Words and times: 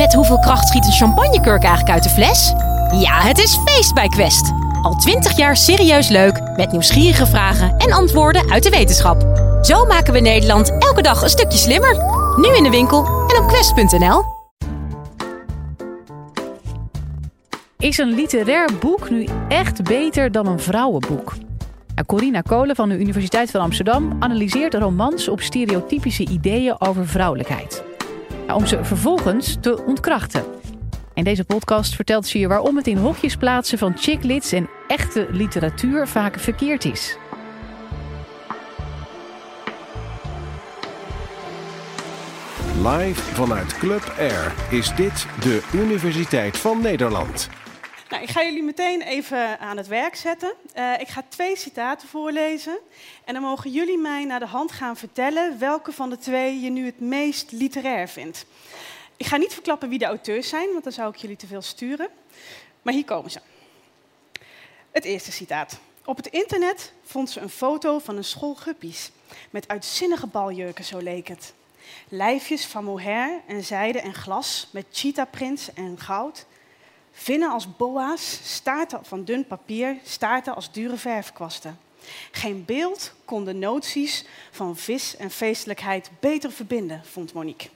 Met 0.00 0.14
hoeveel 0.14 0.38
kracht 0.38 0.68
schiet 0.68 0.86
een 0.86 0.92
champagnekurk 0.92 1.62
eigenlijk 1.62 1.90
uit 1.90 2.02
de 2.02 2.08
fles? 2.08 2.52
Ja, 3.00 3.20
het 3.20 3.38
is 3.38 3.58
feest 3.64 3.94
bij 3.94 4.08
Quest. 4.08 4.52
Al 4.82 4.94
twintig 4.94 5.36
jaar 5.36 5.56
serieus 5.56 6.08
leuk, 6.08 6.40
met 6.56 6.72
nieuwsgierige 6.72 7.26
vragen 7.26 7.76
en 7.76 7.92
antwoorden 7.92 8.50
uit 8.50 8.62
de 8.62 8.70
wetenschap. 8.70 9.22
Zo 9.62 9.84
maken 9.84 10.12
we 10.12 10.20
Nederland 10.20 10.78
elke 10.78 11.02
dag 11.02 11.22
een 11.22 11.28
stukje 11.28 11.58
slimmer. 11.58 11.96
Nu 12.36 12.56
in 12.56 12.62
de 12.62 12.70
winkel 12.70 13.04
en 13.04 13.42
op 13.42 13.48
quest.nl. 13.48 14.22
Is 17.78 17.98
een 17.98 18.14
literair 18.14 18.68
boek 18.80 19.10
nu 19.10 19.28
echt 19.48 19.82
beter 19.82 20.32
dan 20.32 20.46
een 20.46 20.60
vrouwenboek? 20.60 21.34
Nou, 21.94 22.06
Corina 22.06 22.40
Kolen 22.40 22.76
van 22.76 22.88
de 22.88 22.98
Universiteit 22.98 23.50
van 23.50 23.60
Amsterdam 23.60 24.16
analyseert 24.18 24.74
romans 24.74 25.28
op 25.28 25.40
stereotypische 25.40 26.26
ideeën 26.26 26.80
over 26.80 27.06
vrouwelijkheid. 27.06 27.88
Om 28.54 28.66
ze 28.66 28.84
vervolgens 28.84 29.56
te 29.60 29.84
ontkrachten. 29.84 30.44
In 31.14 31.24
deze 31.24 31.44
podcast 31.44 31.94
vertelt 31.94 32.26
ze 32.26 32.38
je 32.38 32.48
waarom 32.48 32.76
het 32.76 32.86
in 32.86 32.96
hokjes 32.96 33.36
plaatsen 33.36 33.78
van 33.78 33.96
chicklits 33.96 34.52
en 34.52 34.68
echte 34.86 35.26
literatuur 35.30 36.08
vaak 36.08 36.38
verkeerd 36.38 36.84
is. 36.84 37.18
Live 42.82 43.20
vanuit 43.20 43.78
Club 43.78 44.14
Air 44.18 44.52
is 44.70 44.94
dit 44.94 45.26
de 45.40 45.68
Universiteit 45.72 46.58
van 46.58 46.80
Nederland. 46.80 47.48
Nou, 48.10 48.22
ik 48.22 48.30
ga 48.30 48.42
jullie 48.42 48.62
meteen 48.62 49.02
even 49.02 49.58
aan 49.58 49.76
het 49.76 49.86
werk 49.86 50.14
zetten. 50.14 50.52
Uh, 50.76 51.00
ik 51.00 51.08
ga 51.08 51.24
twee 51.28 51.56
citaten 51.56 52.08
voorlezen. 52.08 52.78
En 53.24 53.34
dan 53.34 53.42
mogen 53.42 53.70
jullie 53.70 53.98
mij 53.98 54.24
naar 54.24 54.38
de 54.38 54.46
hand 54.46 54.72
gaan 54.72 54.96
vertellen 54.96 55.58
welke 55.58 55.92
van 55.92 56.10
de 56.10 56.18
twee 56.18 56.60
je 56.60 56.70
nu 56.70 56.86
het 56.86 57.00
meest 57.00 57.52
literair 57.52 58.08
vindt. 58.08 58.46
Ik 59.16 59.26
ga 59.26 59.36
niet 59.36 59.52
verklappen 59.52 59.88
wie 59.88 59.98
de 59.98 60.04
auteurs 60.04 60.48
zijn, 60.48 60.72
want 60.72 60.84
dan 60.84 60.92
zou 60.92 61.12
ik 61.12 61.16
jullie 61.16 61.36
te 61.36 61.46
veel 61.46 61.62
sturen. 61.62 62.08
Maar 62.82 62.94
hier 62.94 63.04
komen 63.04 63.30
ze. 63.30 63.40
Het 64.90 65.04
eerste 65.04 65.32
citaat. 65.32 65.78
Op 66.04 66.16
het 66.16 66.26
internet 66.26 66.92
vond 67.04 67.30
ze 67.30 67.40
een 67.40 67.48
foto 67.48 67.98
van 67.98 68.16
een 68.16 68.24
school 68.24 68.54
guppies. 68.54 69.10
Met 69.50 69.68
uitzinnige 69.68 70.26
baljurken, 70.26 70.84
zo 70.84 70.98
leek 70.98 71.28
het. 71.28 71.54
Lijfjes 72.08 72.66
van 72.66 72.84
mohair 72.84 73.40
en 73.46 73.64
zijde 73.64 74.00
en 74.00 74.14
glas 74.14 74.68
met 74.72 74.86
cheetahprints 74.90 75.72
en 75.72 75.98
goud. 75.98 76.46
Vinnen 77.12 77.50
als 77.50 77.76
boa's, 77.76 78.40
staarten 78.42 79.04
van 79.04 79.24
dun 79.24 79.46
papier, 79.46 79.96
staarten 80.04 80.54
als 80.54 80.72
dure 80.72 80.96
verfkwasten. 80.96 81.78
Geen 82.30 82.64
beeld 82.64 83.12
kon 83.24 83.44
de 83.44 83.52
noties 83.52 84.24
van 84.50 84.76
vis 84.76 85.16
en 85.16 85.30
feestelijkheid 85.30 86.10
beter 86.20 86.52
verbinden, 86.52 87.02
vond 87.04 87.32
Monique. 87.32 87.68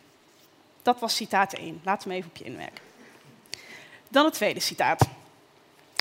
Dat 0.83 1.01
was 1.01 1.17
citaat 1.17 1.53
1. 1.53 1.81
Laat 1.85 2.07
me 2.07 2.15
even 2.15 2.31
op 2.31 2.37
je 2.37 2.45
inwerken. 2.45 2.83
Dan 4.09 4.25
het 4.25 4.35
tweede 4.35 4.61
citaat. 4.61 5.09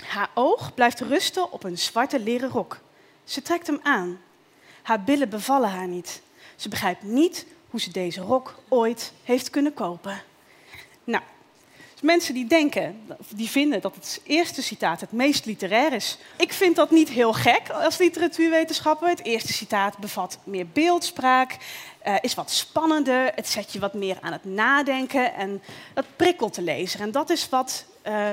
Haar 0.06 0.30
oog 0.34 0.74
blijft 0.74 1.00
rusten 1.00 1.52
op 1.52 1.64
een 1.64 1.78
zwarte 1.78 2.20
leren 2.20 2.50
rok. 2.50 2.80
Ze 3.24 3.42
trekt 3.42 3.68
hem 3.68 3.80
aan. 3.84 4.20
Haar 4.82 5.04
billen 5.04 5.30
bevallen 5.30 5.70
haar 5.70 5.88
niet. 5.88 6.22
Ze 6.56 6.70
begrijpt 6.70 7.04
niet 7.04 7.46
hoe 7.70 7.80
ze 7.80 7.92
deze 7.92 8.22
rok 8.22 8.56
ooit 8.68 9.14
heeft 9.24 9.50
kunnen 9.50 9.74
kopen. 9.74 10.22
Nou, 11.04 11.24
mensen 12.04 12.34
die 12.34 12.46
denken, 12.46 13.02
die 13.36 13.50
vinden 13.50 13.82
dat 13.82 13.96
het 13.96 14.22
eerste 14.24 14.62
citaat 14.62 15.02
het 15.02 15.12
meest 15.12 15.46
literair 15.46 15.94
is. 15.94 16.18
Ik 16.38 16.54
vind 16.54 16.76
dat 16.76 16.92
niet 16.92 17.10
heel 17.10 17.34
gek 17.34 17.70
als 17.70 17.98
literatuurwetenschapper. 17.98 19.10
Het 19.10 19.24
eerste 19.24 19.54
citaat 19.54 19.98
bevat 19.98 20.40
meer 20.44 20.68
beeldspraak, 20.68 21.58
uh, 22.08 22.16
is 22.22 22.34
wat 22.34 22.52
spannender, 22.52 23.32
het 23.36 23.48
zet 23.48 23.74
je 23.74 23.80
wat 23.80 23.94
meer 23.94 24.18
aan 24.22 24.32
het 24.32 24.46
nadenken 24.46 25.34
en 25.34 25.62
dat 25.94 26.06
prikkelt 26.16 26.56
de 26.56 26.62
lezer. 26.62 27.02
En 27.02 27.12
dat 27.12 27.30
is 27.30 27.50
wat, 27.50 27.86
uh, 28.08 28.30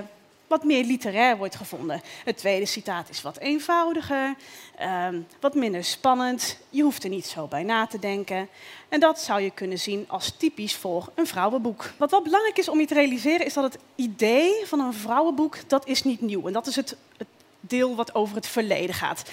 wat 0.51 0.65
meer 0.65 0.85
literair 0.85 1.37
wordt 1.37 1.57
gevonden. 1.57 2.01
Het 2.25 2.37
tweede 2.37 2.67
citaat 2.67 3.09
is 3.09 3.23
wat 3.23 3.39
eenvoudiger, 3.39 4.35
uh, 4.81 5.09
wat 5.41 5.55
minder 5.55 5.85
spannend. 5.85 6.59
Je 6.71 6.83
hoeft 6.83 7.05
er 7.05 7.11
niet 7.11 7.27
zo 7.27 7.47
bij 7.47 7.63
na 7.63 7.87
te 7.87 7.99
denken. 7.99 8.49
En 8.89 9.01
dat 9.01 9.21
zou 9.21 9.41
je 9.41 9.51
kunnen 9.51 9.79
zien 9.79 10.05
als 10.09 10.31
typisch 10.37 10.77
voor 10.77 11.11
een 11.15 11.27
vrouwenboek. 11.27 11.93
Wat 11.97 12.11
wel 12.11 12.23
belangrijk 12.23 12.59
is 12.59 12.69
om 12.69 12.81
je 12.81 12.87
te 12.87 12.95
realiseren, 12.95 13.47
is 13.47 13.55
dat 13.55 13.73
het 13.73 13.79
idee 13.95 14.67
van 14.67 14.81
een 14.81 14.95
vrouwenboek, 14.95 15.57
dat 15.67 15.87
is 15.87 16.03
niet 16.03 16.21
nieuw. 16.21 16.47
En 16.47 16.53
dat 16.53 16.67
is 16.67 16.77
het, 16.77 16.97
het 17.17 17.29
deel 17.61 17.97
wat 17.97 18.15
over 18.15 18.37
het 18.37 18.47
verleden 18.47 18.95
gaat. 18.95 19.31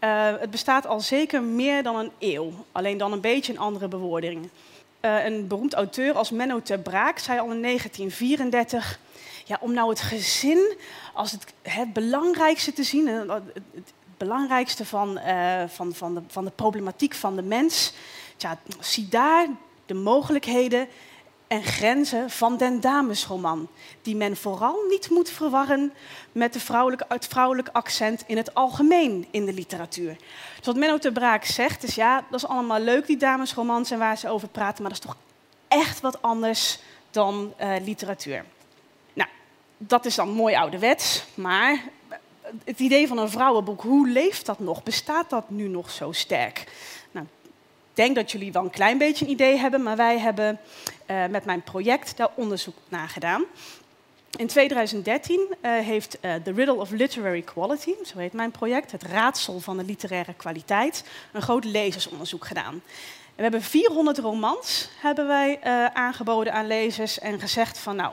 Uh, 0.00 0.40
het 0.40 0.50
bestaat 0.50 0.86
al 0.86 1.00
zeker 1.00 1.42
meer 1.42 1.82
dan 1.82 1.96
een 1.96 2.10
eeuw, 2.18 2.52
alleen 2.72 2.98
dan 2.98 3.12
een 3.12 3.20
beetje 3.20 3.52
een 3.52 3.58
andere 3.58 3.88
bewoording. 3.88 4.48
Uh, 5.00 5.24
een 5.24 5.46
beroemd 5.46 5.74
auteur 5.74 6.14
als 6.14 6.30
Menno 6.30 6.62
ter 6.62 6.78
Braak 6.78 7.18
zei 7.18 7.38
al 7.38 7.50
in 7.50 7.62
1934... 7.62 8.98
Ja, 9.44 9.58
om 9.60 9.72
nou 9.72 9.88
het 9.88 10.00
gezin 10.00 10.76
als 11.14 11.32
het, 11.32 11.44
het 11.62 11.92
belangrijkste 11.92 12.72
te 12.72 12.82
zien, 12.82 13.06
het, 13.06 13.92
belangrijkste 14.16 14.86
van, 14.86 15.18
uh, 15.18 15.62
van, 15.66 15.94
van, 15.94 16.14
de, 16.14 16.22
van 16.28 16.44
de 16.44 16.50
problematiek 16.50 17.14
van 17.14 17.36
de 17.36 17.42
mens... 17.42 17.92
Tja, 18.36 18.58
zie 18.80 19.08
daar 19.08 19.46
de 19.86 19.94
mogelijkheden 19.94 20.88
en 21.46 21.62
grenzen 21.62 22.30
van 22.30 22.56
den 22.56 22.80
damesroman, 22.80 23.68
die 24.02 24.16
men 24.16 24.36
vooral 24.36 24.84
niet 24.88 25.10
moet 25.10 25.30
verwarren 25.30 25.92
met 26.32 26.52
de 26.52 26.60
vrouwelijke, 26.60 27.04
het 27.08 27.72
accent 27.72 28.24
in 28.26 28.36
het 28.36 28.54
algemeen 28.54 29.26
in 29.30 29.44
de 29.44 29.52
literatuur. 29.52 30.16
Dus 30.56 30.66
wat 30.66 30.76
Menno 30.76 30.98
de 30.98 31.12
Braak 31.12 31.44
zegt 31.44 31.82
is 31.82 31.94
ja, 31.94 32.24
dat 32.30 32.42
is 32.42 32.48
allemaal 32.48 32.80
leuk 32.80 33.06
die 33.06 33.16
damesromans 33.16 33.90
en 33.90 33.98
waar 33.98 34.18
ze 34.18 34.28
over 34.28 34.48
praten, 34.48 34.82
maar 34.82 34.92
dat 34.92 35.00
is 35.00 35.06
toch 35.06 35.16
echt 35.68 36.00
wat 36.00 36.22
anders 36.22 36.78
dan 37.10 37.54
uh, 37.60 37.74
literatuur. 37.84 38.44
Dat 39.76 40.04
is 40.04 40.14
dan 40.14 40.28
mooi 40.28 40.54
ouderwets, 40.54 41.24
maar 41.34 41.82
het 42.64 42.80
idee 42.80 43.08
van 43.08 43.18
een 43.18 43.30
vrouwenboek, 43.30 43.82
hoe 43.82 44.08
leeft 44.08 44.46
dat 44.46 44.58
nog? 44.58 44.82
Bestaat 44.82 45.30
dat 45.30 45.50
nu 45.50 45.68
nog 45.68 45.90
zo 45.90 46.12
sterk? 46.12 46.64
Nou, 47.10 47.26
denk 47.94 48.14
dat 48.14 48.32
jullie 48.32 48.52
wel 48.52 48.64
een 48.64 48.70
klein 48.70 48.98
beetje 48.98 49.24
een 49.24 49.30
idee 49.30 49.56
hebben, 49.56 49.82
maar 49.82 49.96
wij 49.96 50.18
hebben 50.18 50.60
uh, 51.10 51.26
met 51.26 51.44
mijn 51.44 51.62
project 51.62 52.16
daar 52.16 52.30
onderzoek 52.34 52.76
naar 52.88 53.08
gedaan. 53.08 53.44
In 54.36 54.46
2013 54.46 55.40
uh, 55.40 55.72
heeft 55.78 56.18
uh, 56.20 56.34
The 56.34 56.52
Riddle 56.52 56.74
of 56.74 56.90
Literary 56.90 57.42
Quality, 57.42 57.94
zo 58.04 58.18
heet 58.18 58.32
mijn 58.32 58.50
project, 58.50 58.92
het 58.92 59.02
raadsel 59.02 59.60
van 59.60 59.76
de 59.76 59.84
literaire 59.84 60.34
kwaliteit, 60.34 61.04
een 61.32 61.42
groot 61.42 61.64
lezersonderzoek 61.64 62.46
gedaan. 62.46 62.82
we 63.34 63.42
hebben 63.42 63.62
400 63.62 64.18
romans 64.18 64.88
hebben 65.00 65.26
wij 65.26 65.58
aangeboden 65.92 66.52
aan 66.52 66.66
lezers 66.66 67.18
en 67.18 67.40
gezegd 67.40 67.78
van 67.78 67.96
nou, 67.96 68.12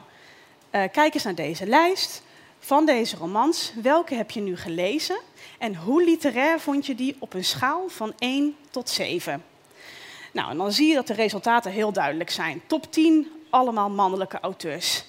kijk 0.71 1.13
eens 1.13 1.23
naar 1.23 1.35
deze 1.35 1.67
lijst 1.67 2.23
van 2.59 2.85
deze 2.85 3.15
romans. 3.15 3.73
Welke 3.81 4.15
heb 4.15 4.31
je 4.31 4.41
nu 4.41 4.57
gelezen 4.57 5.19
en 5.57 5.75
hoe 5.75 6.03
literair 6.03 6.59
vond 6.59 6.85
je 6.85 6.95
die 6.95 7.15
op 7.19 7.33
een 7.33 7.43
schaal 7.43 7.89
van 7.89 8.13
1 8.17 8.55
tot 8.69 8.89
7? 8.89 9.43
Nou, 10.31 10.49
en 10.49 10.57
dan 10.57 10.71
zie 10.71 10.87
je 10.87 10.95
dat 10.95 11.07
de 11.07 11.13
resultaten 11.13 11.71
heel 11.71 11.93
duidelijk 11.93 12.29
zijn. 12.29 12.61
Top 12.67 12.91
10, 12.91 13.31
allemaal 13.49 13.89
mannelijke 13.89 14.39
auteurs. 14.39 15.03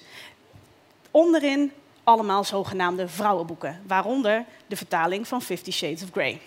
Onderin 1.11 1.71
allemaal 2.03 2.43
zogenaamde 2.43 3.07
vrouwenboeken, 3.07 3.81
waaronder 3.87 4.45
de 4.67 4.75
vertaling 4.75 5.27
van 5.27 5.41
Fifty 5.41 5.71
Shades 5.71 6.03
of 6.03 6.09
Grey. 6.11 6.41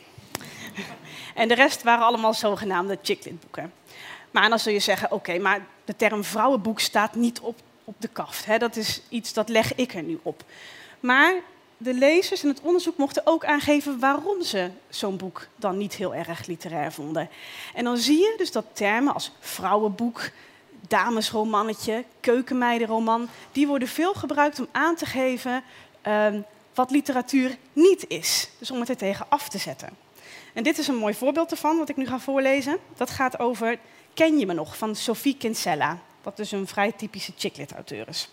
en 1.35 1.49
de 1.49 1.55
rest 1.55 1.83
waren 1.83 2.07
allemaal 2.07 2.35
zogenaamde 2.35 2.99
chicklit-boeken. 3.03 3.73
Maar 4.31 4.49
dan 4.49 4.59
zul 4.59 4.73
je 4.73 4.79
zeggen, 4.79 5.13
oké, 5.13 5.39
maar 5.39 5.67
de 5.85 5.97
term 5.97 6.25
vrouwenboek 6.25 6.81
staat 6.81 7.15
niet 7.15 7.41
op, 7.41 7.61
op 7.87 7.95
de 7.99 8.09
kaft. 8.09 8.47
Hè? 8.47 8.59
Dat 8.59 8.77
is 8.77 9.03
iets, 9.09 9.33
dat 9.33 9.49
leg 9.49 9.75
ik 9.75 9.95
er 9.95 10.03
nu 10.03 10.19
op. 10.23 10.45
Maar 11.01 11.35
de 11.77 11.95
lezers 11.95 12.43
in 12.43 12.49
het 12.49 12.61
onderzoek 12.61 12.97
mochten 12.97 13.23
ook 13.25 13.45
aangeven 13.45 13.99
waarom 13.99 14.43
ze 14.43 14.71
zo'n 14.89 15.17
boek 15.17 15.47
dan 15.57 15.77
niet 15.77 15.95
heel 15.95 16.15
erg 16.15 16.47
literair 16.47 16.93
vonden. 16.93 17.29
En 17.75 17.85
dan 17.85 17.97
zie 17.97 18.19
je 18.19 18.35
dus 18.37 18.53
dat 18.53 18.65
termen 18.73 19.15
als 19.15 19.33
vrouwenboek, 19.41 20.31
damesromannetje, 20.89 22.05
keukenmeidenroman, 22.21 23.29
die 23.53 23.67
worden 23.67 23.89
veel 23.89 24.15
gebruikt 24.15 24.59
om 24.59 24.69
aan 24.73 24.97
te 24.97 25.07
geven 25.07 25.63
um, 26.03 26.45
wat 26.75 26.91
literatuur 26.91 27.57
niet 27.73 28.05
is. 28.09 28.49
Dus 28.59 28.71
om 28.71 28.81
het 28.81 28.89
er 28.89 28.97
tegen 28.97 29.27
af 29.29 29.49
te 29.49 29.59
zetten. 29.59 29.89
En 30.53 30.63
dit 30.63 30.79
is 30.79 30.89
een 30.89 30.97
mooi 30.97 31.15
voorbeeld 31.15 31.51
ervan, 31.51 31.79
wat 31.79 31.89
ik 31.89 31.97
nu 31.97 32.07
ga 32.07 32.19
voorlezen. 32.19 32.79
Dat 32.97 33.11
gaat 33.11 33.39
over 33.39 33.79
Ken 34.15 34.39
je 34.39 34.47
me 34.47 34.53
nog, 34.53 34.77
van 34.77 34.95
Sophie 34.95 35.37
Kinsella, 35.37 35.99
wat 36.27 36.37
dus 36.37 36.53
een 36.53 36.67
vrij 36.67 36.93
typische 36.93 37.33
chicklit-auteur 37.37 38.09
is. 38.09 38.29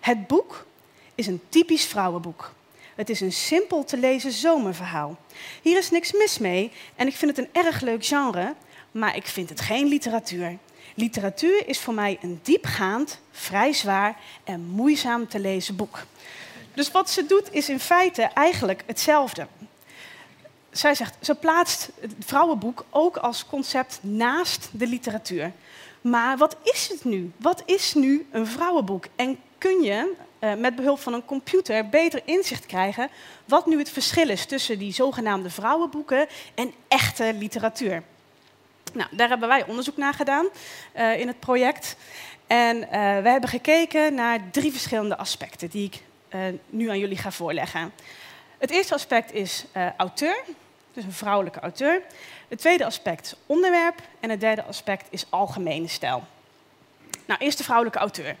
Het 0.00 0.26
boek 0.26 0.66
is 1.14 1.26
een 1.26 1.40
typisch 1.48 1.84
vrouwenboek. 1.84 2.52
Het 2.94 3.10
is 3.10 3.20
een 3.20 3.32
simpel 3.32 3.84
te 3.84 3.96
lezen 3.96 4.32
zomerverhaal. 4.32 5.18
Hier 5.62 5.78
is 5.78 5.90
niks 5.90 6.12
mis 6.12 6.38
mee 6.38 6.72
en 6.96 7.06
ik 7.06 7.16
vind 7.16 7.36
het 7.36 7.46
een 7.46 7.64
erg 7.64 7.80
leuk 7.80 8.06
genre, 8.06 8.54
maar 8.90 9.16
ik 9.16 9.26
vind 9.26 9.48
het 9.48 9.60
geen 9.60 9.86
literatuur. 9.86 10.58
Literatuur 10.94 11.68
is 11.68 11.78
voor 11.78 11.94
mij 11.94 12.18
een 12.22 12.40
diepgaand, 12.42 13.18
vrij 13.30 13.72
zwaar 13.72 14.16
en 14.44 14.60
moeizaam 14.60 15.28
te 15.28 15.38
lezen 15.40 15.76
boek. 15.76 15.98
Dus 16.74 16.90
wat 16.90 17.10
ze 17.10 17.26
doet 17.26 17.52
is 17.52 17.68
in 17.68 17.80
feite 17.80 18.22
eigenlijk 18.22 18.82
hetzelfde. 18.86 19.46
Zij 20.70 20.94
zegt, 20.94 21.16
ze 21.20 21.34
plaatst 21.34 21.90
het 22.00 22.12
vrouwenboek 22.18 22.84
ook 22.90 23.16
als 23.16 23.46
concept 23.46 23.98
naast 24.02 24.68
de 24.72 24.86
literatuur. 24.86 25.52
Maar 26.00 26.36
wat 26.36 26.56
is 26.62 26.88
het 26.88 27.04
nu? 27.04 27.32
Wat 27.36 27.62
is 27.66 27.94
nu 27.94 28.26
een 28.30 28.46
vrouwenboek? 28.46 29.04
En 29.16 29.38
kun 29.58 29.82
je 29.82 30.12
uh, 30.40 30.54
met 30.54 30.76
behulp 30.76 31.00
van 31.00 31.12
een 31.12 31.24
computer 31.24 31.88
beter 31.88 32.22
inzicht 32.24 32.66
krijgen 32.66 33.08
wat 33.44 33.66
nu 33.66 33.78
het 33.78 33.90
verschil 33.90 34.28
is 34.28 34.46
tussen 34.46 34.78
die 34.78 34.92
zogenaamde 34.92 35.50
vrouwenboeken 35.50 36.26
en 36.54 36.72
echte 36.88 37.34
literatuur? 37.38 38.02
Nou, 38.92 39.08
daar 39.16 39.28
hebben 39.28 39.48
wij 39.48 39.66
onderzoek 39.66 39.96
naar 39.96 40.14
gedaan 40.14 40.46
uh, 40.96 41.20
in 41.20 41.26
het 41.26 41.40
project. 41.40 41.96
En 42.46 42.76
uh, 42.76 42.90
we 42.92 43.28
hebben 43.28 43.50
gekeken 43.50 44.14
naar 44.14 44.50
drie 44.50 44.72
verschillende 44.72 45.16
aspecten 45.16 45.68
die 45.68 45.84
ik 45.84 46.02
nu 46.66 46.88
aan 46.88 46.98
jullie 46.98 47.16
ga 47.16 47.30
voorleggen. 47.30 47.92
Het 48.58 48.70
eerste 48.70 48.94
aspect 48.94 49.32
is 49.32 49.64
auteur, 49.96 50.42
dus 50.92 51.04
een 51.04 51.12
vrouwelijke 51.12 51.60
auteur. 51.60 52.02
Het 52.50 52.58
tweede 52.58 52.84
aspect 52.84 53.36
onderwerp 53.46 54.02
en 54.20 54.30
het 54.30 54.40
derde 54.40 54.64
aspect 54.64 55.06
is 55.10 55.26
algemene 55.28 55.88
stijl. 55.88 56.24
Nou, 57.26 57.40
eerst 57.40 57.58
de 57.58 57.64
vrouwelijke 57.64 57.98
auteur. 57.98 58.36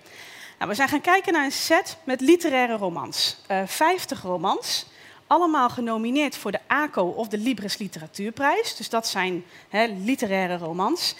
Nou, 0.58 0.70
we 0.70 0.76
zijn 0.76 0.88
gaan 0.88 1.00
kijken 1.00 1.32
naar 1.32 1.44
een 1.44 1.52
set 1.52 1.96
met 2.04 2.20
literaire 2.20 2.76
romans. 2.76 3.36
Uh, 3.50 3.62
50 3.66 4.22
romans, 4.22 4.86
allemaal 5.26 5.70
genomineerd 5.70 6.36
voor 6.36 6.50
de 6.50 6.60
ACO 6.66 7.02
of 7.02 7.28
de 7.28 7.38
Libris 7.38 7.78
Literatuurprijs. 7.78 8.76
Dus 8.76 8.88
dat 8.88 9.06
zijn 9.06 9.44
literaire 10.04 10.56
romans. 10.56 11.14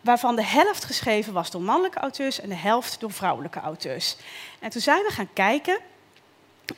Waarvan 0.00 0.36
de 0.36 0.44
helft 0.44 0.84
geschreven 0.84 1.32
was 1.32 1.50
door 1.50 1.62
mannelijke 1.62 1.98
auteurs 1.98 2.40
en 2.40 2.48
de 2.48 2.54
helft 2.54 3.00
door 3.00 3.12
vrouwelijke 3.12 3.60
auteurs. 3.60 4.16
En 4.58 4.70
toen 4.70 4.80
zijn 4.80 5.02
we 5.02 5.10
gaan 5.10 5.32
kijken 5.32 5.78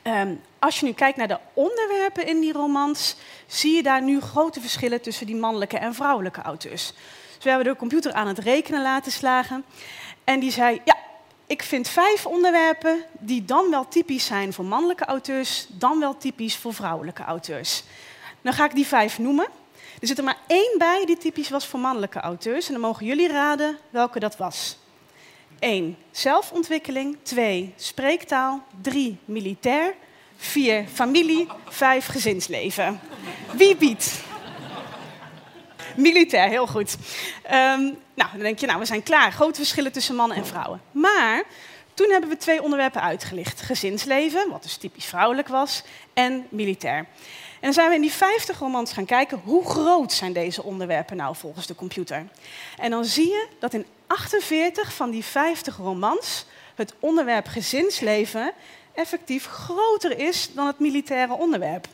Um, 0.02 0.40
als 0.58 0.80
je 0.80 0.86
nu 0.86 0.92
kijkt 0.92 1.16
naar 1.16 1.28
de 1.28 1.38
onderwerpen 1.54 2.26
in 2.26 2.40
die 2.40 2.52
romans, 2.52 3.16
zie 3.46 3.74
je 3.74 3.82
daar 3.82 4.02
nu 4.02 4.20
grote 4.20 4.60
verschillen 4.60 5.00
tussen 5.00 5.26
die 5.26 5.36
mannelijke 5.36 5.78
en 5.78 5.94
vrouwelijke 5.94 6.42
auteurs. 6.42 6.92
Dus 7.34 7.44
we 7.44 7.50
hebben 7.50 7.72
de 7.72 7.78
computer 7.78 8.12
aan 8.12 8.26
het 8.26 8.38
rekenen 8.38 8.82
laten 8.82 9.12
slagen. 9.12 9.64
En 10.24 10.40
die 10.40 10.50
zei, 10.50 10.80
ja, 10.84 10.96
ik 11.46 11.62
vind 11.62 11.88
vijf 11.88 12.26
onderwerpen 12.26 13.04
die 13.12 13.44
dan 13.44 13.70
wel 13.70 13.88
typisch 13.88 14.26
zijn 14.26 14.52
voor 14.52 14.64
mannelijke 14.64 15.04
auteurs, 15.04 15.66
dan 15.70 16.00
wel 16.00 16.16
typisch 16.16 16.56
voor 16.56 16.74
vrouwelijke 16.74 17.22
auteurs. 17.22 17.82
Dan 18.40 18.52
ga 18.52 18.64
ik 18.64 18.74
die 18.74 18.86
vijf 18.86 19.18
noemen. 19.18 19.46
Er 20.00 20.06
zit 20.06 20.18
er 20.18 20.24
maar 20.24 20.38
één 20.46 20.78
bij 20.78 21.02
die 21.06 21.16
typisch 21.18 21.50
was 21.50 21.66
voor 21.66 21.80
mannelijke 21.80 22.20
auteurs. 22.20 22.66
En 22.66 22.72
dan 22.72 22.80
mogen 22.80 23.06
jullie 23.06 23.28
raden 23.28 23.78
welke 23.90 24.18
dat 24.18 24.36
was. 24.36 24.76
1. 25.58 25.96
Zelfontwikkeling. 26.10 27.16
2. 27.22 27.72
Spreektaal. 27.76 28.62
3. 28.82 29.18
Militair. 29.24 29.94
4. 30.36 30.84
Familie. 30.92 31.46
5. 31.68 32.06
Gezinsleven. 32.06 33.00
Wie 33.52 33.76
biedt? 33.76 34.26
Militair, 35.96 36.48
heel 36.48 36.66
goed. 36.66 36.96
Um, 37.44 37.98
nou, 38.14 38.30
dan 38.32 38.38
denk 38.38 38.58
je, 38.58 38.66
nou, 38.66 38.78
we 38.78 38.84
zijn 38.84 39.02
klaar. 39.02 39.32
Grote 39.32 39.54
verschillen 39.54 39.92
tussen 39.92 40.14
mannen 40.14 40.36
en 40.36 40.46
vrouwen. 40.46 40.80
Maar 40.90 41.44
toen 41.94 42.10
hebben 42.10 42.30
we 42.30 42.36
twee 42.36 42.62
onderwerpen 42.62 43.02
uitgelicht. 43.02 43.60
Gezinsleven, 43.60 44.50
wat 44.50 44.62
dus 44.62 44.76
typisch 44.76 45.04
vrouwelijk 45.04 45.48
was, 45.48 45.82
en 46.14 46.46
militair. 46.50 47.06
En 47.60 47.72
zijn 47.72 47.88
we 47.88 47.94
in 47.94 48.00
die 48.00 48.12
50 48.12 48.58
romans 48.58 48.92
gaan 48.92 49.04
kijken 49.04 49.40
hoe 49.44 49.64
groot 49.64 50.12
zijn 50.12 50.32
deze 50.32 50.62
onderwerpen 50.62 51.16
nou 51.16 51.36
volgens 51.36 51.66
de 51.66 51.74
computer. 51.74 52.26
En 52.76 52.90
dan 52.90 53.04
zie 53.04 53.28
je 53.28 53.46
dat 53.58 53.74
in 53.74 53.86
48 54.06 54.92
van 54.92 55.10
die 55.10 55.24
50 55.24 55.76
romans 55.76 56.46
het 56.74 56.94
onderwerp 56.98 57.46
gezinsleven 57.46 58.52
effectief 58.94 59.46
groter 59.46 60.18
is 60.18 60.50
dan 60.54 60.66
het 60.66 60.78
militaire 60.78 61.32
onderwerp. 61.32 61.86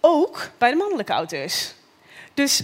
Ook 0.00 0.50
bij 0.58 0.70
de 0.70 0.76
mannelijke 0.76 1.12
auteurs. 1.12 1.74
Dus 2.34 2.62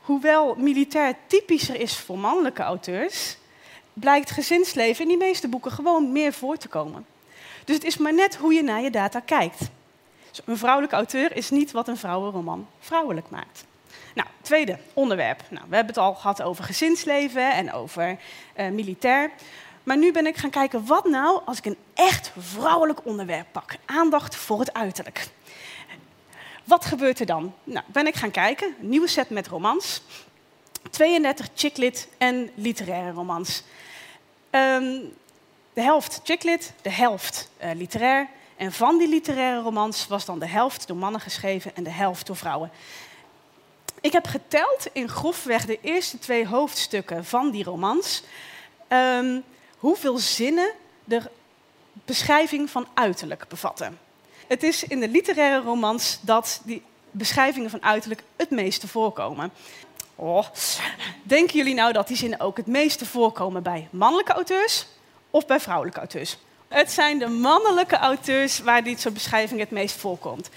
hoewel 0.00 0.54
militair 0.54 1.14
typischer 1.26 1.80
is 1.80 1.96
voor 1.96 2.18
mannelijke 2.18 2.62
auteurs, 2.62 3.36
blijkt 3.92 4.30
gezinsleven 4.30 5.02
in 5.02 5.08
die 5.08 5.16
meeste 5.16 5.48
boeken 5.48 5.72
gewoon 5.72 6.12
meer 6.12 6.32
voor 6.32 6.56
te 6.56 6.68
komen. 6.68 7.06
Dus 7.64 7.74
het 7.74 7.84
is 7.84 7.96
maar 7.96 8.14
net 8.14 8.36
hoe 8.36 8.52
je 8.54 8.62
naar 8.62 8.80
je 8.80 8.90
data 8.90 9.20
kijkt. 9.20 9.60
Een 10.44 10.58
vrouwelijke 10.58 10.96
auteur 10.96 11.36
is 11.36 11.50
niet 11.50 11.70
wat 11.70 11.88
een 11.88 11.96
vrouwenroman 11.96 12.68
vrouwelijk 12.80 13.30
maakt. 13.30 13.64
Nou, 14.14 14.28
tweede 14.40 14.78
onderwerp. 14.92 15.42
Nou, 15.48 15.64
we 15.68 15.74
hebben 15.76 15.94
het 15.94 16.04
al 16.04 16.14
gehad 16.14 16.42
over 16.42 16.64
gezinsleven 16.64 17.52
en 17.52 17.72
over 17.72 18.18
uh, 18.56 18.68
militair. 18.68 19.30
Maar 19.82 19.96
nu 19.96 20.12
ben 20.12 20.26
ik 20.26 20.36
gaan 20.36 20.50
kijken, 20.50 20.86
wat 20.86 21.04
nou 21.04 21.40
als 21.44 21.58
ik 21.58 21.64
een 21.64 21.76
echt 21.94 22.32
vrouwelijk 22.38 23.04
onderwerp 23.04 23.46
pak? 23.52 23.76
Aandacht 23.84 24.36
voor 24.36 24.58
het 24.58 24.72
uiterlijk. 24.72 25.28
Wat 26.64 26.84
gebeurt 26.84 27.20
er 27.20 27.26
dan? 27.26 27.54
Nou, 27.64 27.84
ben 27.86 28.06
ik 28.06 28.14
gaan 28.14 28.30
kijken, 28.30 28.74
nieuwe 28.78 29.08
set 29.08 29.30
met 29.30 29.46
romans. 29.46 30.02
32 30.90 31.48
chicklit 31.54 32.08
en 32.18 32.50
literaire 32.54 33.10
romans. 33.10 33.62
Um, 34.50 35.14
de 35.72 35.82
helft 35.82 36.20
chicklit, 36.24 36.72
de 36.82 36.90
helft 36.90 37.50
uh, 37.64 37.70
literair. 37.74 38.28
En 38.56 38.72
van 38.72 38.98
die 38.98 39.08
literaire 39.08 39.60
romans 39.60 40.06
was 40.06 40.24
dan 40.24 40.38
de 40.38 40.46
helft 40.46 40.86
door 40.86 40.96
mannen 40.96 41.20
geschreven 41.20 41.76
en 41.76 41.84
de 41.84 41.90
helft 41.90 42.26
door 42.26 42.36
vrouwen. 42.36 42.70
Ik 44.00 44.12
heb 44.12 44.26
geteld 44.26 44.86
in 44.92 45.08
grofweg 45.08 45.66
de 45.66 45.78
eerste 45.80 46.18
twee 46.18 46.46
hoofdstukken 46.46 47.24
van 47.24 47.50
die 47.50 47.64
romans 47.64 48.22
um, 48.88 49.44
hoeveel 49.78 50.18
zinnen 50.18 50.70
de 51.04 51.22
beschrijving 51.92 52.70
van 52.70 52.86
uiterlijk 52.94 53.48
bevatten. 53.48 53.98
Het 54.46 54.62
is 54.62 54.84
in 54.84 55.00
de 55.00 55.08
literaire 55.08 55.64
romans 55.64 56.18
dat 56.20 56.60
die 56.64 56.82
beschrijvingen 57.10 57.70
van 57.70 57.82
uiterlijk 57.82 58.22
het 58.36 58.50
meeste 58.50 58.88
voorkomen. 58.88 59.52
Oh, 60.14 60.46
denken 61.22 61.56
jullie 61.56 61.74
nou 61.74 61.92
dat 61.92 62.08
die 62.08 62.16
zinnen 62.16 62.40
ook 62.40 62.56
het 62.56 62.66
meeste 62.66 63.06
voorkomen 63.06 63.62
bij 63.62 63.88
mannelijke 63.90 64.32
auteurs 64.32 64.86
of 65.30 65.46
bij 65.46 65.60
vrouwelijke 65.60 65.98
auteurs? 65.98 66.38
Het 66.68 66.92
zijn 66.92 67.18
de 67.18 67.28
mannelijke 67.28 67.96
auteurs 67.96 68.58
waar 68.58 68.84
dit 68.84 69.00
soort 69.00 69.14
beschrijving 69.14 69.60
het 69.60 69.70
meest 69.70 69.96
voorkomt. 69.96 70.50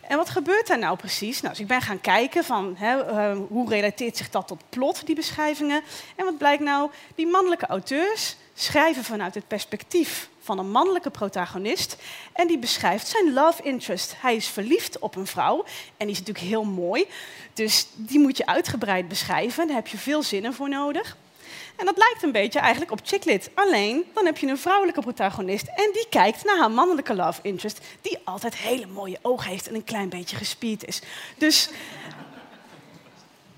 En 0.00 0.16
wat 0.16 0.30
gebeurt 0.30 0.66
daar 0.66 0.78
nou 0.78 0.96
precies? 0.96 1.40
Nou, 1.40 1.52
dus 1.52 1.62
ik 1.62 1.68
ben 1.68 1.82
gaan 1.82 2.00
kijken 2.00 2.44
van 2.44 2.74
hè, 2.76 3.10
uh, 3.10 3.38
hoe 3.48 3.68
relateert 3.68 4.16
zich 4.16 4.30
dat 4.30 4.46
tot 4.46 4.62
plot, 4.68 5.06
die 5.06 5.14
beschrijvingen. 5.14 5.82
En 6.16 6.24
wat 6.24 6.38
blijkt 6.38 6.62
nou? 6.62 6.90
Die 7.14 7.26
mannelijke 7.26 7.66
auteurs 7.66 8.36
schrijven 8.54 9.04
vanuit 9.04 9.34
het 9.34 9.48
perspectief 9.48 10.28
van 10.40 10.58
een 10.58 10.70
mannelijke 10.70 11.10
protagonist. 11.10 11.96
En 12.32 12.46
die 12.46 12.58
beschrijft 12.58 13.06
zijn 13.06 13.32
love 13.32 13.62
interest. 13.62 14.14
Hij 14.18 14.36
is 14.36 14.46
verliefd 14.46 14.98
op 14.98 15.16
een 15.16 15.26
vrouw 15.26 15.64
en 15.96 16.06
die 16.06 16.10
is 16.10 16.18
natuurlijk 16.18 16.46
heel 16.46 16.64
mooi. 16.64 17.06
Dus 17.52 17.86
die 17.94 18.18
moet 18.18 18.36
je 18.36 18.46
uitgebreid 18.46 19.08
beschrijven. 19.08 19.66
Daar 19.66 19.76
heb 19.76 19.86
je 19.86 19.98
veel 19.98 20.22
zinnen 20.22 20.54
voor 20.54 20.68
nodig. 20.68 21.16
En 21.76 21.84
dat 21.84 21.96
lijkt 21.96 22.22
een 22.22 22.32
beetje 22.32 22.58
eigenlijk 22.58 22.90
op 22.90 23.00
Chicklit. 23.02 23.50
Alleen, 23.54 24.04
dan 24.14 24.24
heb 24.24 24.38
je 24.38 24.46
een 24.46 24.58
vrouwelijke 24.58 25.00
protagonist 25.00 25.66
en 25.66 25.90
die 25.92 26.06
kijkt 26.10 26.44
naar 26.44 26.58
haar 26.58 26.70
mannelijke 26.70 27.14
love 27.14 27.40
interest, 27.42 27.80
die 28.00 28.18
altijd 28.24 28.56
hele 28.56 28.86
mooie 28.86 29.18
ogen 29.22 29.50
heeft 29.50 29.68
en 29.68 29.74
een 29.74 29.84
klein 29.84 30.08
beetje 30.08 30.36
gespierd 30.36 30.84
is. 30.84 31.02
Dus 31.38 31.70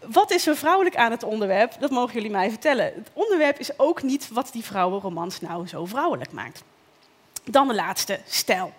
wat 0.06 0.30
is 0.30 0.46
er 0.46 0.56
vrouwelijk 0.56 0.96
aan 0.96 1.10
het 1.10 1.22
onderwerp? 1.22 1.76
Dat 1.80 1.90
mogen 1.90 2.14
jullie 2.14 2.30
mij 2.30 2.50
vertellen. 2.50 2.84
Het 2.84 3.10
onderwerp 3.12 3.58
is 3.58 3.78
ook 3.78 4.02
niet 4.02 4.28
wat 4.28 4.48
die 4.52 4.64
vrouwenromans 4.64 5.40
nou 5.40 5.66
zo 5.66 5.84
vrouwelijk 5.84 6.32
maakt. 6.32 6.62
Dan 7.44 7.68
de 7.68 7.74
laatste, 7.74 8.20
stijl. 8.26 8.72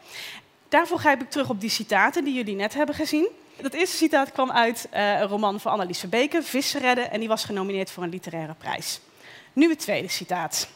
Daarvoor 0.70 1.00
grijp 1.00 1.22
ik 1.22 1.30
terug 1.30 1.50
op 1.50 1.62
die 1.62 1.70
citaten 1.70 2.24
die 2.24 2.34
jullie 2.34 2.56
net 2.56 2.74
hebben 2.74 2.96
gezien. 2.96 3.28
Dat 3.62 3.74
eerste 3.74 3.98
citaat 3.98 4.32
kwam 4.32 4.52
uit 4.52 4.88
uh, 4.94 5.20
een 5.20 5.28
roman 5.28 5.60
van 5.60 5.72
Annelies 5.72 6.00
Verbeke, 6.00 6.44
Vissen 6.44 6.82
redden, 6.82 7.12
en 7.12 7.20
die 7.20 7.28
was 7.28 7.46
genomineerd 7.46 7.92
voor 7.92 8.04
een 8.04 8.10
literaire 8.10 8.54
prijs. 8.54 9.00
Nu 9.60 9.70
het 9.70 9.80
tweede 9.80 10.08
citaat. 10.08 10.70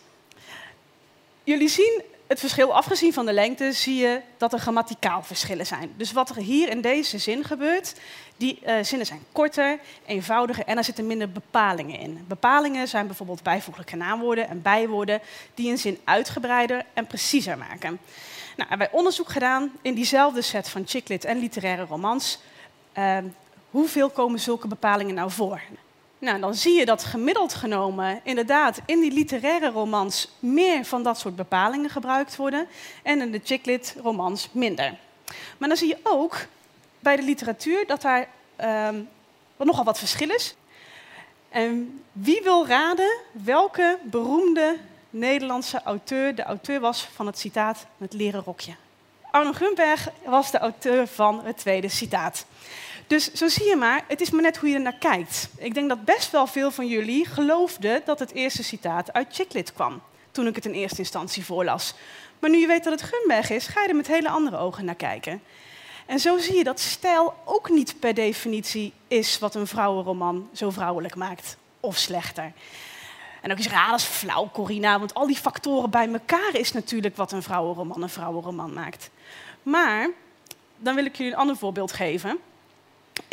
Jullie 1.43 1.67
zien 1.67 2.01
het 2.27 2.39
verschil, 2.39 2.75
afgezien 2.75 3.13
van 3.13 3.25
de 3.25 3.33
lengte, 3.33 3.71
zie 3.71 3.95
je 3.95 4.21
dat 4.37 4.53
er 4.53 4.59
grammaticaal 4.59 5.23
verschillen 5.23 5.65
zijn. 5.65 5.93
Dus 5.97 6.11
wat 6.11 6.29
er 6.29 6.35
hier 6.35 6.69
in 6.69 6.81
deze 6.81 7.17
zin 7.17 7.43
gebeurt, 7.43 7.95
die 8.37 8.59
uh, 8.65 8.75
zinnen 8.81 9.07
zijn 9.07 9.25
korter, 9.31 9.79
eenvoudiger 10.05 10.65
en 10.65 10.77
er 10.77 10.83
zitten 10.83 11.07
minder 11.07 11.31
bepalingen 11.31 11.99
in. 11.99 12.25
Bepalingen 12.27 12.87
zijn 12.87 13.07
bijvoorbeeld 13.07 13.43
bijvoeglijke 13.43 13.95
naamwoorden 13.95 14.49
en 14.49 14.61
bijwoorden 14.61 15.21
die 15.53 15.71
een 15.71 15.77
zin 15.77 15.99
uitgebreider 16.03 16.85
en 16.93 17.07
preciezer 17.07 17.57
maken. 17.57 17.99
Nou, 18.57 18.69
hebben 18.69 18.87
wij 18.87 18.97
onderzoek 18.97 19.29
gedaan 19.29 19.71
in 19.81 19.93
diezelfde 19.93 20.41
set 20.41 20.69
van 20.69 20.83
chicklit 20.87 21.25
en 21.25 21.39
literaire 21.39 21.85
romans. 21.85 22.39
Uh, 22.97 23.17
hoeveel 23.69 24.09
komen 24.09 24.39
zulke 24.39 24.67
bepalingen 24.67 25.15
nou 25.15 25.31
voor? 25.31 25.61
Nou, 26.23 26.39
dan 26.39 26.55
zie 26.55 26.73
je 26.73 26.85
dat 26.85 27.03
gemiddeld 27.03 27.53
genomen 27.53 28.19
inderdaad 28.23 28.79
in 28.85 28.99
die 28.99 29.11
literaire 29.11 29.69
romans 29.69 30.29
meer 30.39 30.85
van 30.85 31.03
dat 31.03 31.19
soort 31.19 31.35
bepalingen 31.35 31.89
gebruikt 31.89 32.35
worden 32.35 32.67
en 33.01 33.21
in 33.21 33.31
de 33.31 33.41
chicklit 33.43 33.95
romans 34.01 34.49
minder. 34.51 34.97
Maar 35.57 35.67
dan 35.67 35.77
zie 35.77 35.87
je 35.87 35.97
ook 36.03 36.37
bij 36.99 37.15
de 37.15 37.21
literatuur 37.21 37.87
dat 37.87 38.01
daar 38.01 38.27
um, 38.89 39.09
nogal 39.57 39.83
wat 39.83 39.99
verschil 39.99 40.29
is. 40.29 40.55
En 41.49 42.03
wie 42.11 42.41
wil 42.43 42.67
raden 42.67 43.19
welke 43.31 43.99
beroemde 44.03 44.77
Nederlandse 45.09 45.81
auteur 45.83 46.35
de 46.35 46.43
auteur 46.43 46.79
was 46.79 47.07
van 47.13 47.25
het 47.25 47.39
citaat 47.39 47.85
met 47.97 48.13
leren 48.13 48.43
rokje? 48.43 48.75
Arno 49.31 49.51
Grunberg 49.51 50.09
was 50.25 50.51
de 50.51 50.57
auteur 50.57 51.07
van 51.07 51.45
het 51.45 51.57
tweede 51.57 51.89
citaat. 51.89 52.45
Dus 53.13 53.31
zo 53.31 53.47
zie 53.47 53.65
je 53.65 53.75
maar, 53.75 54.03
het 54.07 54.21
is 54.21 54.29
maar 54.29 54.41
net 54.41 54.57
hoe 54.57 54.69
je 54.69 54.75
er 54.75 54.81
naar 54.81 54.97
kijkt. 54.97 55.49
Ik 55.57 55.73
denk 55.73 55.89
dat 55.89 56.05
best 56.05 56.31
wel 56.31 56.47
veel 56.47 56.71
van 56.71 56.87
jullie 56.87 57.25
geloofden 57.25 58.01
dat 58.05 58.19
het 58.19 58.33
eerste 58.33 58.63
citaat 58.63 59.13
uit 59.13 59.27
Chicklit 59.31 59.73
kwam. 59.73 60.01
Toen 60.31 60.47
ik 60.47 60.55
het 60.55 60.65
in 60.65 60.71
eerste 60.71 60.97
instantie 60.97 61.45
voorlas. 61.45 61.93
Maar 62.39 62.49
nu 62.49 62.57
je 62.57 62.67
weet 62.67 62.83
dat 62.83 62.99
het 62.99 63.09
Gunberg 63.13 63.49
is, 63.49 63.67
ga 63.67 63.81
je 63.81 63.87
er 63.87 63.95
met 63.95 64.07
hele 64.07 64.29
andere 64.29 64.57
ogen 64.57 64.85
naar 64.85 64.95
kijken. 64.95 65.41
En 66.05 66.19
zo 66.19 66.37
zie 66.37 66.55
je 66.55 66.63
dat 66.63 66.79
stijl 66.79 67.33
ook 67.45 67.69
niet 67.69 67.99
per 67.99 68.13
definitie 68.13 68.93
is 69.07 69.39
wat 69.39 69.55
een 69.55 69.67
vrouwenroman 69.67 70.49
zo 70.53 70.69
vrouwelijk 70.69 71.15
maakt. 71.15 71.57
Of 71.79 71.97
slechter. 71.97 72.51
En 73.41 73.51
ook 73.51 73.57
is 73.57 73.67
raar, 73.67 73.89
dat 73.89 73.99
is 73.99 74.05
flauw, 74.05 74.49
Corina, 74.53 74.99
want 74.99 75.13
al 75.13 75.27
die 75.27 75.37
factoren 75.37 75.89
bij 75.89 76.07
elkaar 76.13 76.55
is 76.55 76.71
natuurlijk 76.71 77.17
wat 77.17 77.31
een 77.31 77.43
vrouwenroman 77.43 78.01
een 78.01 78.09
vrouwenroman 78.09 78.73
maakt. 78.73 79.09
Maar, 79.63 80.09
dan 80.77 80.95
wil 80.95 81.05
ik 81.05 81.15
jullie 81.15 81.31
een 81.31 81.39
ander 81.39 81.57
voorbeeld 81.57 81.91
geven. 81.91 82.39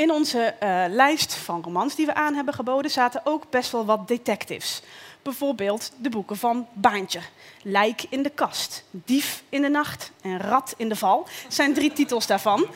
In 0.00 0.10
onze 0.10 0.54
uh, 0.62 0.84
lijst 0.88 1.34
van 1.34 1.62
romans 1.62 1.94
die 1.94 2.06
we 2.06 2.14
aan 2.14 2.34
hebben 2.34 2.54
geboden 2.54 2.90
zaten 2.90 3.20
ook 3.24 3.50
best 3.50 3.72
wel 3.72 3.84
wat 3.84 4.08
detectives. 4.08 4.82
Bijvoorbeeld 5.22 5.92
de 5.96 6.08
boeken 6.08 6.36
van 6.36 6.66
Baantje, 6.72 7.20
Lijk 7.62 8.04
in 8.08 8.22
de 8.22 8.30
kast, 8.30 8.84
Dief 8.90 9.42
in 9.48 9.62
de 9.62 9.68
nacht 9.68 10.12
en 10.22 10.38
Rat 10.40 10.74
in 10.76 10.88
de 10.88 10.96
val. 10.96 11.26
Zijn 11.48 11.74
drie 11.74 11.92
titels 11.92 12.26
daarvan. 12.26 12.66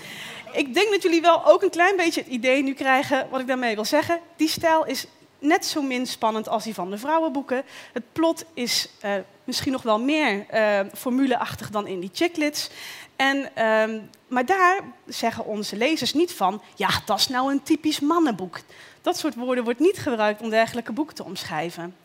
Ik 0.52 0.74
denk 0.74 0.90
dat 0.90 1.02
jullie 1.02 1.20
wel 1.20 1.46
ook 1.46 1.62
een 1.62 1.70
klein 1.70 1.96
beetje 1.96 2.20
het 2.20 2.30
idee 2.30 2.62
nu 2.62 2.74
krijgen 2.74 3.26
wat 3.30 3.40
ik 3.40 3.46
daarmee 3.46 3.74
wil 3.74 3.84
zeggen. 3.84 4.20
Die 4.36 4.48
stijl 4.48 4.86
is 4.86 5.06
net 5.44 5.66
zo 5.66 5.82
min 5.82 6.06
spannend 6.06 6.48
als 6.48 6.64
die 6.64 6.74
van 6.74 6.90
de 6.90 6.98
vrouwenboeken. 6.98 7.64
Het 7.92 8.12
plot 8.12 8.44
is 8.54 8.88
uh, 9.04 9.14
misschien 9.44 9.72
nog 9.72 9.82
wel 9.82 10.00
meer 10.00 10.46
uh, 10.54 10.80
formuleachtig 10.94 11.70
dan 11.70 11.86
in 11.86 12.00
die 12.00 12.10
chicklits. 12.12 12.70
En, 13.16 13.66
um, 13.66 14.10
maar 14.28 14.46
daar 14.46 14.80
zeggen 15.06 15.44
onze 15.44 15.76
lezers 15.76 16.14
niet 16.14 16.32
van, 16.32 16.62
ja, 16.74 16.88
dat 17.04 17.18
is 17.18 17.28
nou 17.28 17.52
een 17.52 17.62
typisch 17.62 18.00
mannenboek. 18.00 18.60
Dat 19.02 19.18
soort 19.18 19.34
woorden 19.34 19.64
wordt 19.64 19.80
niet 19.80 19.98
gebruikt 19.98 20.40
om 20.40 20.50
dergelijke 20.50 20.92
boeken 20.92 21.14
te 21.14 21.24
omschrijven. 21.24 21.96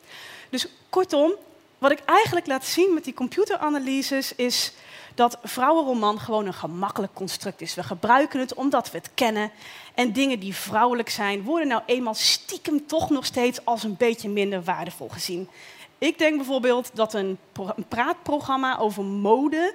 Dus 0.49 0.67
kortom, 0.89 1.31
wat 1.77 1.91
ik 1.91 1.99
eigenlijk 2.05 2.47
laat 2.47 2.65
zien 2.65 2.93
met 2.93 3.03
die 3.03 3.13
computeranalyses 3.13 4.35
is 4.35 4.73
dat 5.19 5.37
vrouwenroman 5.43 6.19
gewoon 6.19 6.45
een 6.45 6.53
gemakkelijk 6.53 7.13
construct 7.13 7.61
is. 7.61 7.75
We 7.75 7.83
gebruiken 7.83 8.39
het 8.39 8.53
omdat 8.53 8.91
we 8.91 8.97
het 8.97 9.09
kennen. 9.13 9.51
En 9.93 10.11
dingen 10.13 10.39
die 10.39 10.55
vrouwelijk 10.55 11.09
zijn, 11.09 11.43
worden 11.43 11.67
nou 11.67 11.81
eenmaal 11.85 12.13
stiekem 12.13 12.87
toch 12.87 13.09
nog 13.09 13.25
steeds 13.25 13.65
als 13.65 13.83
een 13.83 13.95
beetje 13.97 14.29
minder 14.29 14.63
waardevol 14.63 15.09
gezien. 15.09 15.49
Ik 15.97 16.17
denk 16.17 16.35
bijvoorbeeld 16.35 16.91
dat 16.93 17.13
een, 17.13 17.37
een 17.75 17.87
praatprogramma 17.87 18.77
over 18.77 19.03
mode 19.03 19.73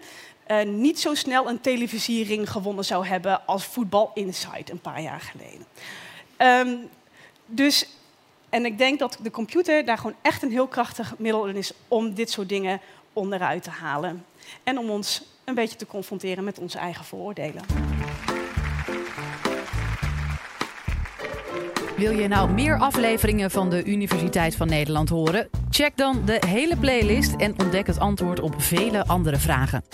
uh, 0.49 0.63
niet 0.63 1.01
zo 1.01 1.15
snel 1.15 1.49
een 1.49 1.61
televisiering 1.61 2.51
gewonnen 2.51 2.85
zou 2.85 3.07
hebben 3.07 3.47
als 3.47 3.65
Voetbal 3.65 4.11
Insight 4.15 4.71
een 4.71 4.81
paar 4.81 5.03
jaar 5.03 5.21
geleden. 5.21 5.67
Um, 6.69 6.89
dus, 7.47 7.89
en 8.49 8.65
ik 8.65 8.79
denk 8.79 8.99
dat 8.99 9.19
de 9.23 9.31
computer 9.31 9.85
daar 9.85 9.99
gewoon 9.99 10.17
echt 10.23 10.43
een 10.43 10.51
heel 10.51 10.67
krachtig 10.67 11.15
middel 11.19 11.47
in 11.47 11.57
is 11.57 11.73
om 11.89 12.15
dit 12.15 12.31
soort 12.31 12.49
dingen 12.49 12.81
onderuit 13.15 13.63
te 13.63 13.71
halen. 13.71 14.25
En 14.63 14.79
om 14.79 14.91
ons 14.91 15.23
een 15.45 15.55
beetje 15.55 15.77
te 15.77 15.87
confronteren 15.87 16.45
met 16.45 16.59
onze 16.59 16.79
eigen 16.79 17.05
vooroordelen. 17.05 17.63
Wil 21.97 22.11
je 22.11 22.29
nou 22.29 22.51
meer 22.51 22.79
afleveringen 22.79 23.51
van 23.51 23.71
de 23.71 23.85
Universiteit 23.85 24.57
van 24.57 24.69
Nederland 24.69 25.09
horen? 25.09 25.49
Check 25.71 25.97
dan 25.97 26.23
de 26.25 26.43
hele 26.47 26.77
playlist 26.77 27.35
en 27.37 27.61
ontdek 27.61 27.87
het 27.87 27.99
antwoord 27.99 28.41
op 28.41 28.63
vele 28.63 29.07
andere 29.07 29.37
vragen. 29.37 29.85